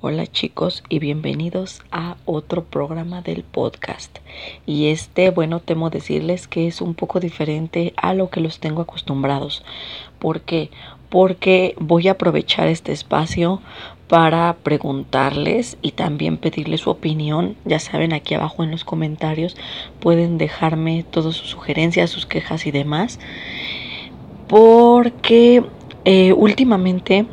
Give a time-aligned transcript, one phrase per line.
[0.00, 4.16] Hola chicos y bienvenidos a otro programa del podcast.
[4.64, 8.82] Y este, bueno, temo decirles que es un poco diferente a lo que los tengo
[8.82, 9.64] acostumbrados.
[10.20, 10.70] ¿Por qué?
[11.08, 13.60] Porque voy a aprovechar este espacio
[14.06, 17.56] para preguntarles y también pedirles su opinión.
[17.64, 19.56] Ya saben, aquí abajo en los comentarios
[19.98, 23.18] pueden dejarme todas sus sugerencias, sus quejas y demás.
[24.46, 25.64] Porque
[26.04, 27.26] eh, últimamente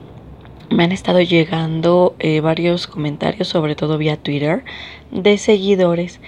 [0.70, 4.64] me han estado llegando eh, varios comentarios, sobre todo vía Twitter,
[5.12, 6.20] de seguidores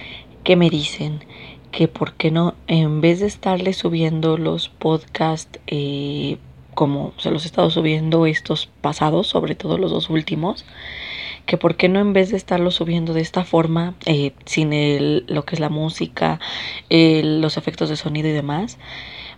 [0.44, 1.24] que me dicen
[1.70, 6.38] que por qué no, en vez de estarle subiendo los podcasts eh,
[6.74, 10.64] como se los he estado subiendo estos pasados, sobre todo los dos últimos,
[11.44, 15.24] que por qué no en vez de estarlos subiendo de esta forma, eh, sin el,
[15.28, 16.40] lo que es la música,
[16.88, 18.78] los efectos de sonido y demás,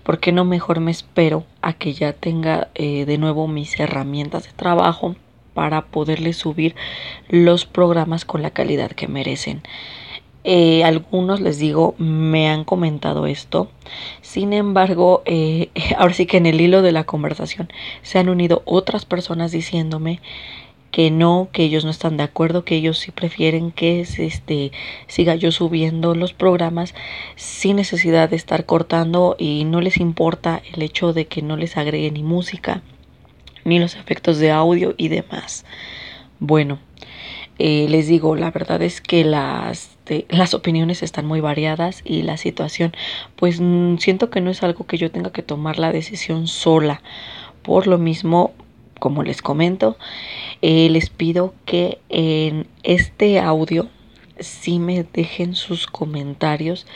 [0.02, 4.44] ¿por qué no mejor me espero a que ya tenga eh, de nuevo mis herramientas
[4.44, 5.16] de trabajo
[5.54, 6.74] para poderles subir
[7.28, 9.62] los programas con la calidad que merecen?
[10.42, 13.70] Eh, algunos les digo me han comentado esto
[14.22, 17.68] sin embargo eh, ahora sí que en el hilo de la conversación
[18.00, 20.20] se han unido otras personas diciéndome
[20.90, 24.72] que no, que ellos no están de acuerdo, que ellos sí prefieren que este
[25.06, 26.94] siga yo subiendo los programas
[27.36, 31.76] sin necesidad de estar cortando y no les importa el hecho de que no les
[31.76, 32.82] agregue ni música
[33.64, 35.64] ni los efectos de audio y demás.
[36.38, 36.78] Bueno,
[37.58, 39.98] eh, les digo, la verdad es que las,
[40.30, 42.92] las opiniones están muy variadas y la situación,
[43.36, 47.02] pues mm, siento que no es algo que yo tenga que tomar la decisión sola.
[47.62, 48.54] Por lo mismo,
[49.00, 49.96] como les comento,
[50.62, 53.88] eh, les pido que en este audio
[54.38, 56.86] sí me dejen sus comentarios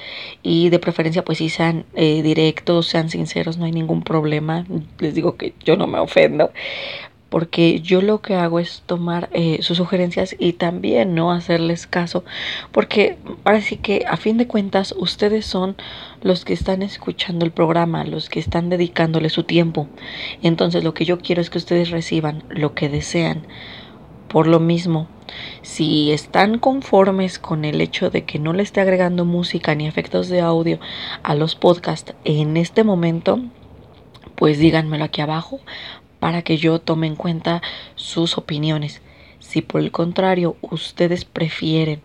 [0.42, 4.64] y de preferencia pues si sean eh, directos, sean sinceros, no hay ningún problema.
[4.98, 6.52] Les digo que yo no me ofendo
[7.34, 12.22] porque yo lo que hago es tomar eh, sus sugerencias y también no hacerles caso,
[12.70, 15.74] porque ahora sí que a fin de cuentas ustedes son
[16.22, 19.88] los que están escuchando el programa, los que están dedicándole su tiempo.
[20.42, 23.48] Entonces lo que yo quiero es que ustedes reciban lo que desean.
[24.28, 25.08] Por lo mismo,
[25.62, 30.28] si están conformes con el hecho de que no le esté agregando música ni efectos
[30.28, 30.78] de audio
[31.24, 33.40] a los podcasts en este momento,
[34.36, 35.58] pues díganmelo aquí abajo
[36.24, 37.60] para que yo tome en cuenta
[37.96, 39.02] sus opiniones.
[39.40, 42.00] Si por el contrario ustedes prefieren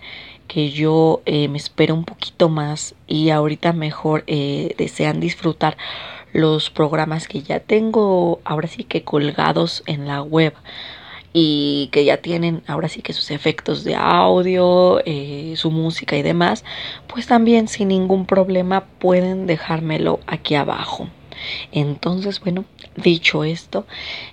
[0.50, 5.78] que yo eh, me espere un poquito más y ahorita mejor eh, desean disfrutar
[6.34, 10.54] los programas que ya tengo ahora sí que colgados en la web
[11.32, 16.24] y que ya tienen ahora sí que sus efectos de audio, eh, su música y
[16.24, 16.66] demás,
[17.08, 21.08] pues también sin ningún problema pueden dejármelo aquí abajo.
[21.72, 23.86] Entonces, bueno, dicho esto,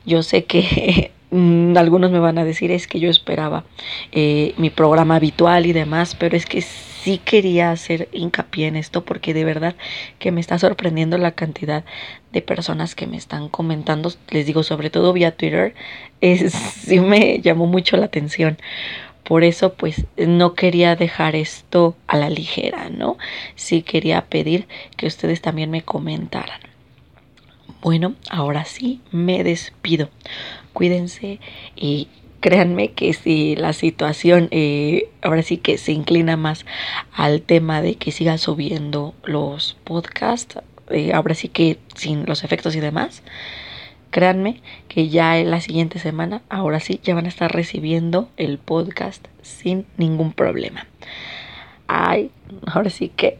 [0.04, 3.64] yo sé que mm, algunos me van a decir es que yo esperaba
[4.12, 6.62] eh, mi programa habitual y demás, pero es que
[7.06, 9.76] sí quería hacer hincapié en esto porque de verdad
[10.18, 11.84] que me está sorprendiendo la cantidad
[12.32, 15.76] de personas que me están comentando, les digo sobre todo vía Twitter,
[16.20, 18.58] es, sí me llamó mucho la atención.
[19.22, 23.18] Por eso pues no quería dejar esto a la ligera, ¿no?
[23.54, 26.60] Sí quería pedir que ustedes también me comentaran.
[27.82, 30.10] Bueno, ahora sí me despido.
[30.72, 31.40] Cuídense
[31.74, 32.08] y
[32.40, 36.64] créanme que si la situación eh, ahora sí que se inclina más
[37.12, 40.58] al tema de que siga subiendo los podcasts,
[40.90, 43.22] eh, ahora sí que sin los efectos y demás,
[44.10, 48.58] créanme que ya en la siguiente semana, ahora sí, ya van a estar recibiendo el
[48.58, 50.86] podcast sin ningún problema.
[51.88, 52.30] Hay,
[52.66, 53.38] ahora sí que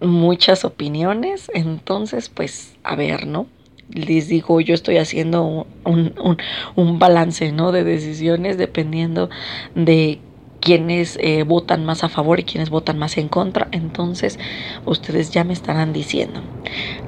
[0.00, 3.46] muchas opiniones, entonces pues a ver, ¿no?
[3.88, 7.72] les digo, yo estoy haciendo un, balance, ¿no?
[7.72, 9.30] De decisiones dependiendo
[9.74, 10.20] de
[10.60, 13.68] quienes eh, votan más a favor y quienes votan más en contra.
[13.70, 14.38] Entonces,
[14.84, 16.40] ustedes ya me estarán diciendo.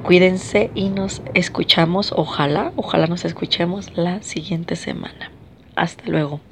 [0.03, 5.31] Cuídense y nos escuchamos, ojalá, ojalá nos escuchemos la siguiente semana.
[5.75, 6.48] Hasta luego.